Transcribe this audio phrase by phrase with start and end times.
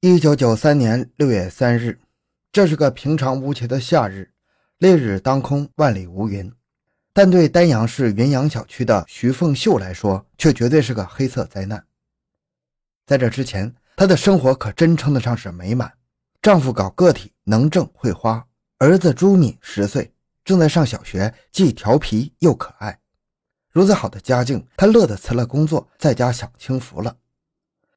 [0.00, 1.98] 一九九三年六月三日，
[2.52, 4.30] 这是个平常无奇的夏日，
[4.78, 6.52] 烈日当空，万里无云。
[7.12, 11.84] 但对丹阳市云阳小区的徐凤秀来说，却绝对是个黑色灾难。
[13.06, 15.92] 在这之前，她的生活可真称得上是美满。
[16.40, 18.40] 丈夫搞个体，能挣会花；
[18.78, 20.12] 儿子朱敏十岁，
[20.44, 22.96] 正在上小学，既调皮又可爱。
[23.72, 27.16] 如此好的家境，她乐得辞了工作，在家享清福了。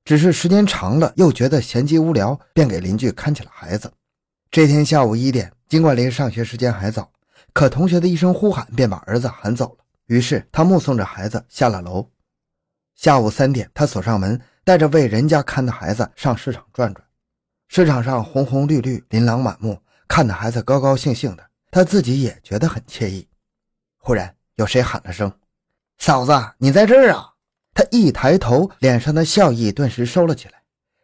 [0.04, 3.92] 只是时间长了，又觉得闲极无聊，便给邻居看起了孩子。
[4.50, 7.10] 这天下午一点，尽管离上学时间还早，
[7.54, 9.86] 可同学的一声呼喊便把儿子喊走了。
[10.08, 12.06] 于是他目送着孩子下了楼。
[12.96, 17.06] 下午三点，他锁上门，带着为人家看的孩子上市场转转。
[17.70, 23.26] 市场上红红绿绿，琳琅满目，看的孩子高高兴兴的，他自己也觉得很惬意。
[23.98, 25.32] 忽然有谁喊了声
[25.98, 27.30] ：“嫂子，你在这儿啊！”
[27.74, 30.62] 她一抬头，脸上的笑意顿时收了起来。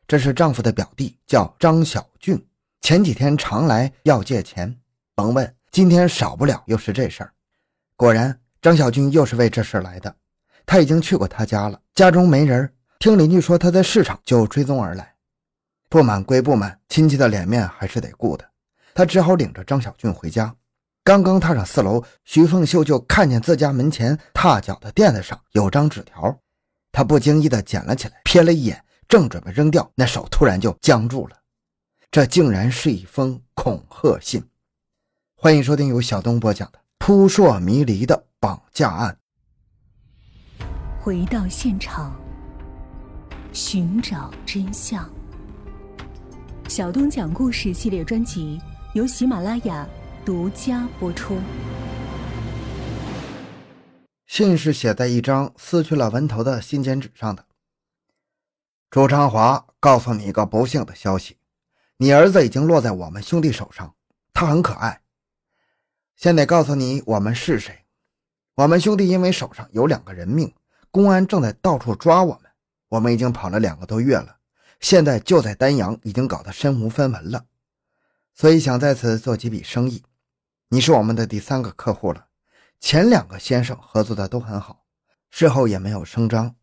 [0.08, 2.46] 这是丈夫的表弟，叫张小俊，
[2.82, 4.78] 前几天常来要借钱。
[5.16, 7.34] 甭问，今天少不了又是这事儿。
[7.96, 10.16] 果然，张小俊又是为这事来的。
[10.66, 12.74] 他已经去过他家了，家中没人。
[13.00, 15.16] 听邻居说他在市场，就追踪而来。
[15.90, 18.46] 不满归不满，亲戚的脸面还是得顾的。
[18.94, 20.56] 他只好领着张小俊回家。
[21.04, 26.40] 刚刚踏上四楼，徐凤秀就看见自家门前踏脚的垫子上有张纸条。
[26.98, 31.38] 他不经意地捡了起来，瞥了一眼，正准备扔掉，那手突然就僵住了。
[32.10, 34.44] 这竟然是一封恐吓信。
[35.36, 39.16] 欢迎收听由小东播讲的《扑朔迷离的绑架案》。
[41.00, 42.20] 回到现场，
[43.54, 45.08] 寻找真相。
[46.68, 48.60] 小东讲故事系列专辑
[48.96, 49.88] 由喜马拉雅
[50.26, 51.38] 独家播出。
[54.28, 57.46] 信是写在一张撕去了文头的信笺纸上的。
[58.90, 61.38] 朱昌华告诉你一个不幸的消息：
[61.96, 63.96] 你儿子已经落在我们兄弟手上。
[64.34, 65.02] 他很可爱。
[66.16, 67.86] 先得告诉你我们是谁。
[68.56, 70.54] 我们兄弟因为手上有两个人命，
[70.92, 72.52] 公安正在到处抓我们。
[72.90, 74.38] 我们已经跑了两个多月了，
[74.80, 77.46] 现在就在丹阳，已经搞得身无分文了。
[78.34, 80.04] 所以想在此做几笔生意。
[80.70, 82.27] 你是我们的第三个客户了。
[82.80, 84.84] 前两个先生合作的都很好，
[85.30, 86.56] 事后也没有声张。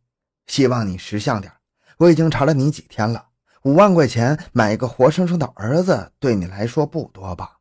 [0.46, 1.52] 希望你识相点，
[1.98, 3.26] 我已经查了你几天了。
[3.62, 7.58] 五万块钱买一个活生生的儿子，对你来说不多吧？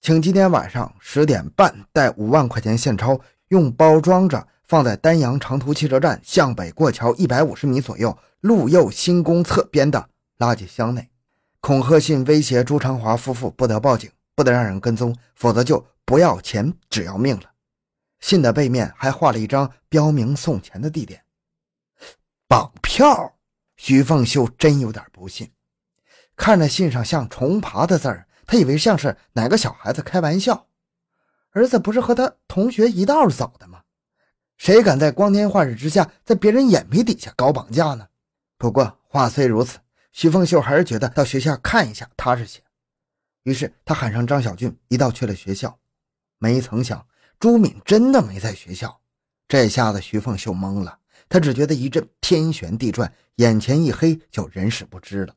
[0.00, 11.08] 请今天晚上十点半带五万块钱现钞，用包装着，放在丹阳长途汽车站向北过桥一百五十米左右路右新宫侧边的垃圾箱内。
[11.60, 15.86] 恐吓信威胁朱长华夫妇不得报警，不得让人跟踪，否则就。
[16.04, 17.52] 不要钱，只要命了。
[18.20, 21.24] 信的背面还画了一张标明送钱的地点。
[22.46, 23.36] 绑票，
[23.76, 25.52] 徐凤秀真有点不信。
[26.36, 30.66] 看着信上像虫爬的字儿，他以为像是哪个小孩子开玩笑。
[31.50, 33.82] 儿子不是和他同学一道走的吗？
[34.56, 38.08] 谁敢在光天化日之下，在别人眼皮底下搞绑架呢？
[38.56, 39.78] 不过话虽如此，
[40.12, 42.60] 徐凤秀还是觉得到学校看一下踏实些。
[43.42, 45.78] 于是他喊上张小俊，一道去了学校。
[46.38, 47.06] 没曾想，
[47.38, 49.00] 朱敏真的没在学校，
[49.48, 50.98] 这下子徐凤秀懵了。
[51.28, 55.34] 她只觉得一阵天旋地转，眼前一黑，就人事不知了。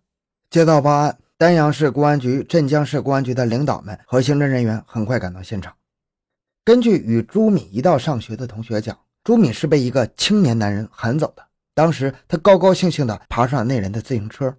[0.50, 5.74] 接到报案，丹阳市公安局、镇江市公安局的领导们和刑侦人员很快赶到现场。
[6.64, 11.46] 根据与朱敏一道上学的同学讲，朱敏是被一个青年男人喊走的。
[11.74, 14.58] 当时他高高兴兴地爬上了那人的自行车。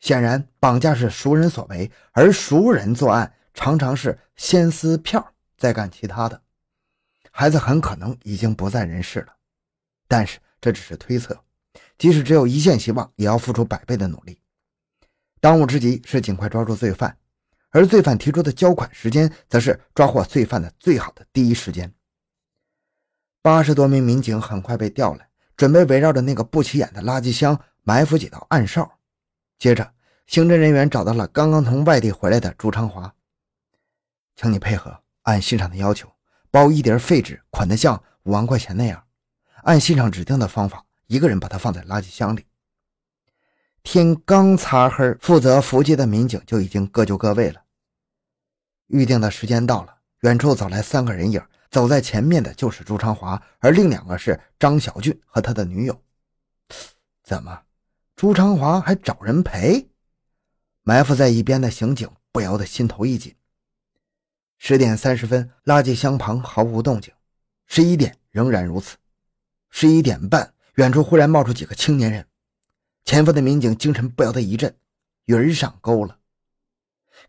[0.00, 5.31] 显然，绑架是熟人所为，而熟人作案常常是先撕票。
[5.62, 6.42] 再干其他的，
[7.30, 9.32] 孩子很可能已经不在人世了，
[10.08, 11.40] 但是这只是推测，
[11.96, 14.40] 即使只有一线希望，也要付出百倍的努力。
[15.40, 17.16] 当务之急是尽快抓住罪犯，
[17.70, 21.94] 而罪犯提出的交款时间，则是抓获罪犯的最好的第一时间。
[23.40, 28.98] 八十多名民警很快被调来，准备围绕着那个不起眼的垃圾箱埋伏几道暗哨。
[29.60, 29.94] 接着，
[30.26, 33.14] 刑侦人员找到了刚刚从外地回来的朱昌华，
[34.34, 35.01] 请你配合。
[35.22, 36.10] 按信上的要求，
[36.50, 39.04] 包一叠废纸，捆得像五万块钱那样，
[39.62, 42.46] 按信上指定的方法，一个人把它放在垃圾箱里。
[43.82, 47.62] 天刚擦黑，负责伏击的民警就已经各就各位了。
[48.86, 56.00] 预定的时间到了，远处走来三个人影，走在前面的就是朱长华，而另两个是张小俊和他的女友。
[57.24, 57.62] 怎么，
[58.14, 59.88] 朱长华还找人陪？
[60.82, 63.34] 埋伏在一边的刑警不由得心头一紧。
[64.64, 67.12] 十点三十分，垃圾箱旁毫无动静。
[67.66, 68.96] 十一点仍然如此。
[69.70, 72.24] 十一点半，远处忽然冒出几个青年人。
[73.02, 74.72] 前方的民警精神不由得一震，
[75.24, 76.16] 鱼儿上钩了。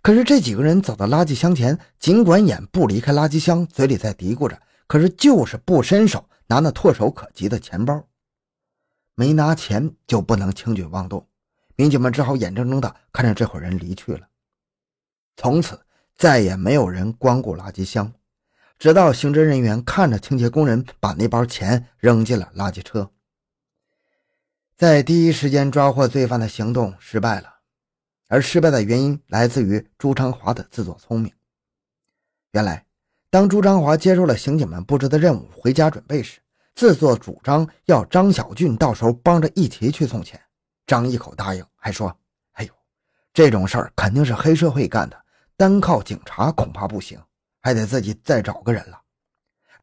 [0.04, 8.08] 可是这几个人走到垃圾箱前，尽管眼不离开垃圾箱，嘴里在嘀咕着，可是就是不伸手拿那唾手可及的钱包。
[9.16, 11.28] 没拿钱就不能轻举妄动，
[11.76, 14.28] 民警们只好眼睁睁地看着这伙人离去了。
[15.36, 15.83] 从此
[16.16, 18.14] 再也没有人光顾垃圾箱，
[18.78, 23.10] 直到刑侦人员看着清洁工人把那包钱扔进了垃圾车。
[24.76, 27.56] 在第一时间抓获罪犯的行动失败了，
[28.28, 31.32] 而失败的原因来自于朱昌华的自作聪明。
[32.52, 32.86] 原来，
[33.30, 36.40] 当朱昌华接受了刑警们布置的任务，回家准备时，
[36.76, 40.40] 自作主张要张小俊到时候帮着一起去送钱。
[40.86, 42.16] 张一口答应，还说
[42.54, 42.72] ：“哎呦，
[43.34, 45.23] 这种事儿肯定是黑社会干的，
[45.58, 47.20] 单靠警察恐怕不行，
[47.62, 49.00] 还得自己再找个人了。”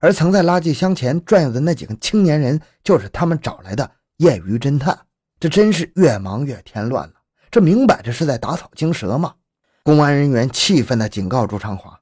[0.00, 3.90] 而曾在垃圾箱前转悠的那几个青年人，就是他们找来的。
[4.16, 5.06] 业余侦探，
[5.38, 7.14] 这真是越忙越添乱了。
[7.50, 9.34] 这明摆着是在打草惊蛇嘛！
[9.82, 11.98] 公安人员气愤地警告朱长华：“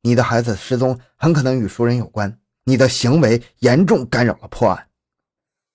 [0.00, 4.88] 你的孩子失踪很可能与熟人有关，你的行为严重干扰了破案。”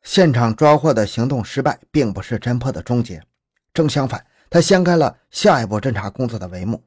[0.02, 3.24] 现场抓获的行动失败，并不是侦破的终结，
[3.72, 6.84] 正相反，它掀开了下一步侦查工作的帷幕。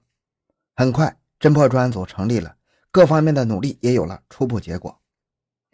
[0.81, 2.57] 很快，侦破专案组成立了，
[2.91, 4.99] 各方面的努力也有了初步结果。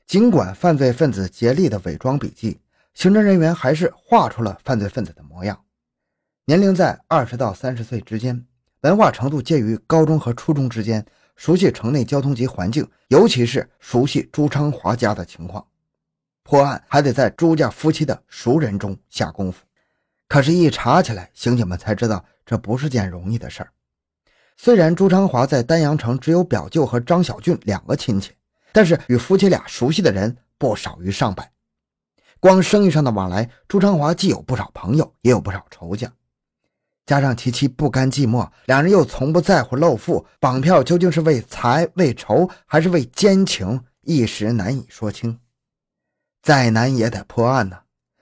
[0.04, 2.60] 尽管犯罪分子竭力的伪装笔迹。
[2.92, 5.62] 刑侦人员还是画出了犯罪分子的模样，
[6.46, 8.44] 年龄在二十到三十岁之间，
[8.80, 11.06] 文化程度介于高中和初中之间，
[11.36, 15.64] 熟悉城内交通及环境，尤其是熟悉朱昌华家的情况。
[16.42, 19.64] 破案还得在朱家夫妻的熟人中下功夫。
[20.26, 23.70] 可是，一查起来，刑警们才知道这不是件容易的事儿。
[24.56, 28.32] 虽然朱昌华在丹阳城只有表舅和张小俊两个亲戚，
[28.72, 31.52] 但是与夫妻俩熟悉的人不少于上百。
[32.40, 36.10] 光生意上的往来，朱昌华既有不少朋友，也有不少仇家。
[37.04, 45.38] 加上其妻不甘寂寞，两人又从不在乎露富，绑票究竟是为财、为仇，还是为奸情，一时难以说清。
[46.42, 47.78] 再难也得破案呢。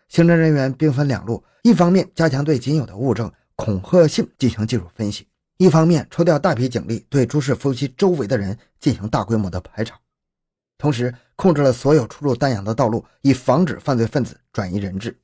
[0.09, 5.25] 刑侦人员兵分两路：一方面加强对仅有的物证恐吓信进行技术分析；
[5.57, 9.99] 一方面抽调大批警力对朱氏夫妻周围的人进行大规模的排查。
[10.77, 15.21] 同时控制了所有出入丹阳的道路，以防止犯罪分子转移人质。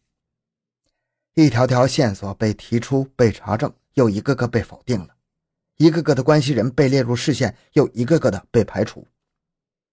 [1.34, 5.08] 一条条线索被提出、被查证，又一个个被否定了；
[5.76, 9.06] 一个个的关系人被列入视线，又一个个的被排除。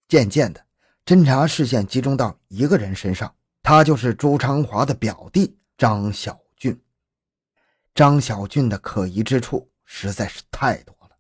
[0.07, 0.63] 渐渐的，
[1.05, 6.79] 侦查视线集中到一个人身上，他就是朱昌华的表弟张小俊。
[7.93, 11.15] 张小俊的可疑之处实在是太多了。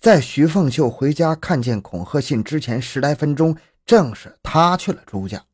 [0.00, 5.44] 在徐凤秀回家看见恐吓信之前十来分钟，正是他去了朱家。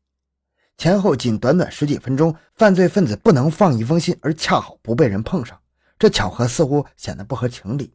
[0.77, 5.59] 前后仅短短十几分钟，犯罪分子不能放一封信，而恰好不被人碰上，
[5.99, 7.93] 这巧合似乎显得不合情理。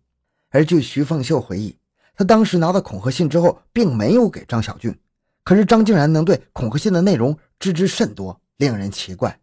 [0.51, 1.79] 而据徐凤秀回忆，
[2.15, 4.97] 他当时拿到恐吓信之后，并没有给张小俊，
[5.45, 9.39] 可是张竟然能对恐吓信的内容知之甚多，令人奇怪。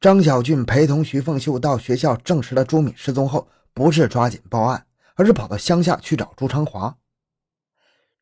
[0.00, 4.82] 张小俊陪同徐凤秀到学校证实了朱敏失踪后，不是抓紧报案。
[5.18, 6.94] 而是跑到乡下去找朱昌华。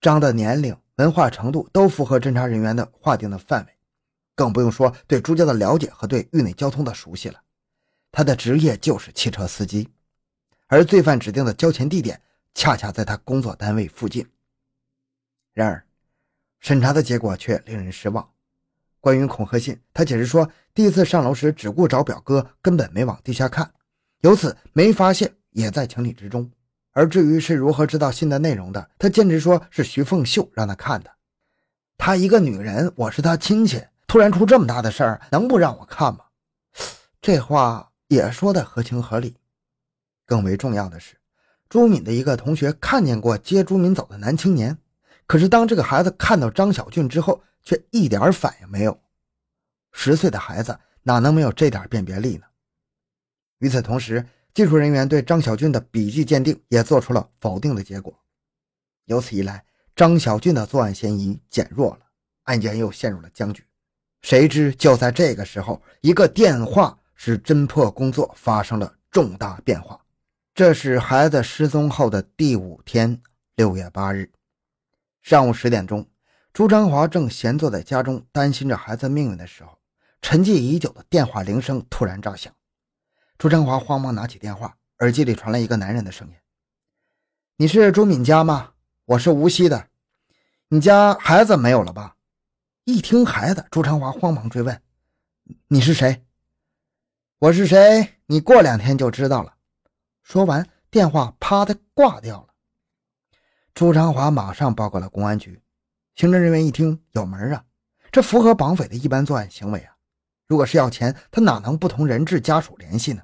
[0.01, 3.77] 张的年龄、文化程度都符合侦查人员的划定的范围，
[4.37, 7.43] 更不用说对朱家的了解和对域内交通的熟悉了。
[8.13, 9.89] 他的职业就是汽车司机，
[10.69, 12.23] 而罪犯指定的交钱地点
[12.55, 14.25] 恰恰在他工作单位附近。
[15.53, 15.85] 然而，
[16.61, 18.31] 审查的结果却令人失望。
[19.01, 23.75] 关于恐吓信，他解释说，第一次上楼时只顾找表哥，根本没往地下看，
[24.21, 26.49] 由此没发现，也在情理之中。
[26.93, 31.11] 而至于是如何知道信的内容的，他坚持说是徐凤秀让他看的。
[31.99, 36.21] 她一个女人，我是她亲戚，突然出这么大的事儿，能不让我看吗？
[37.21, 39.35] 这话也说的合情合理。
[40.25, 41.17] 更为重要的是，
[41.69, 44.79] 朱敏的一个同学看见过接朱敏走的男青年，
[45.27, 48.97] 可是当这个孩子看到张小俊之后，却一点反应没有。
[49.91, 52.47] 十岁的孩子哪能没有这点辨别力呢？
[53.59, 54.25] 与此同时。
[54.55, 58.17] 技术人员对张小俊的笔迹鉴定也做出了否定的结果，
[59.07, 59.65] 由此一来，
[59.97, 62.07] 张小俊的作案嫌疑减弱了，
[62.45, 63.65] 案件又陷入了僵局。
[64.23, 70.01] 谁知就在这个时候，一个电话使侦破工作发生了重大变化。
[70.55, 73.21] 这是孩子失踪后的第五天，
[73.57, 74.31] 六月八日
[75.21, 76.07] 上午十点钟，
[76.53, 79.77] 朱张华正闲坐在家中担心着孩子命运的时候，
[80.23, 82.55] 沉寂已久的电话铃声突然炸响。
[83.37, 86.35] 朱成华慌忙拿起电话，耳机里传来一个男人的声音
[87.59, 88.73] ：“你是朱敏家吗？
[89.05, 89.89] 我是无锡的。
[90.69, 92.17] 你家孩子没有了吧？”
[92.85, 94.81] 一听孩子，朱成华慌忙追问
[95.69, 96.25] ：“你是谁？”
[97.41, 98.15] 我是谁？
[98.27, 99.55] 你过两天就知道了。
[100.23, 102.55] 说完，电话啪的挂掉了。
[103.75, 105.61] 朱长华马上报告了公安局。
[106.15, 107.65] 刑侦人员一听，有门啊，
[108.13, 109.94] 这符合绑匪的一般作案行为啊！
[110.47, 113.23] 如果是要钱，他哪能不同人质家属联系呢？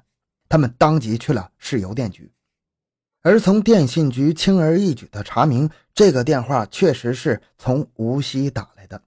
[0.49, 2.31] 他们当即去了市邮电局，
[3.21, 9.01] 而从电信局轻而易举的查明，这个电话确实是从无锡打来的。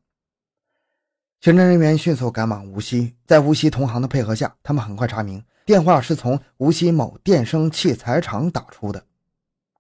[1.40, 9.04] 刑侦人员迅速赶往无锡，在无锡同行的配合下，他们很快查明电话是从无锡某电声器材厂打出的。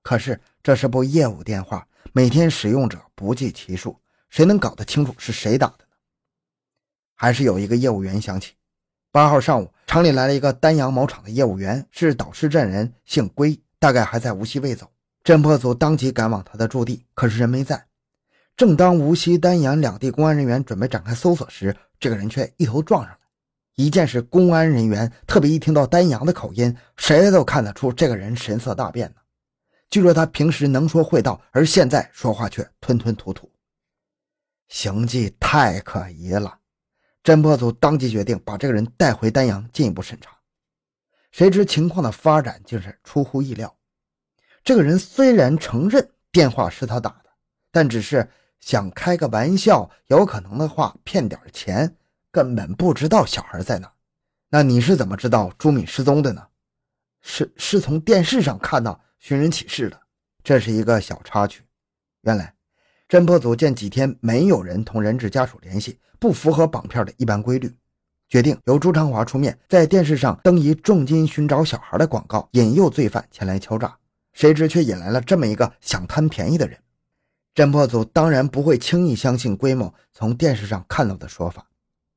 [0.02, 3.98] 可是这是部业务电话，每天使用者不计其数，
[4.28, 5.83] 谁能搞得清楚是谁打的？
[7.14, 8.52] 还是有一个业务员想起，
[9.10, 14.90] 八号上午厂里来了一个丹阳某厂的业务员，是导师镇人，姓归，大概还在无锡未走。
[15.22, 17.86] 侦破组当即赶往他的驻地，可是人没在。
[18.56, 23.18] 正当无锡、丹阳两地公安人员准备展开搜索时，这个人却一头撞上来。
[23.76, 29.16] 一见是公安人员，特别一听到丹阳的口音，谁都看得出这个人神色大变呢。
[29.90, 33.50] 据说他平时能说会道，而现在说话却吞吞吐吐，
[34.68, 36.58] 行迹太可疑了。
[37.24, 40.30] 侦破组当即决定把这个人带回丹阳进一步审查。
[41.32, 43.76] 谁知情况的发展竟是出乎意料。
[44.62, 47.30] 这个人虽然承认电话是他打的，
[47.72, 48.30] 但只是。
[48.60, 51.98] 想开个玩笑，有可能的话骗点钱，
[52.30, 53.92] 根本不知道小孩在哪。
[54.48, 56.46] 那你是怎么知道朱敏失踪的呢？
[57.20, 60.00] 是是从电视上看到寻人启事的。
[60.42, 61.62] 这是一个小插曲。
[62.22, 62.54] 原来，
[63.08, 67.72] 侦破组见几天没有人同人质家属联系，不符合绑票的一般规律，
[68.28, 73.96] 决定由朱长华出面，在电视上登一重金寻找小孩的广告，引诱罪犯前来敲诈。
[74.32, 76.76] 谁知却引来了这么一个想贪便宜的人。
[77.54, 81.68] 侦破组当然不会轻易相信龟某从电视上看到的说法，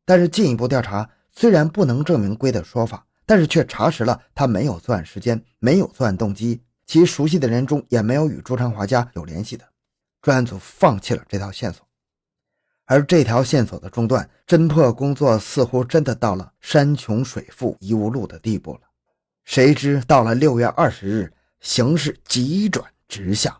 [0.03, 9.63] 但是进一步调查虽然不能证明龟的说法，但是却查实了他没有作案时间，没有作案动机，其熟悉的人中也没有与朱长华家有联系的。
[10.27, 11.87] 专案组放弃了这条线索，
[12.83, 18.81] 而这条线索的中断，侦破工作似乎真的到了山穷水复疑无路的地步了。
[19.45, 23.57] 谁知到了六月二十日，形势急转直下。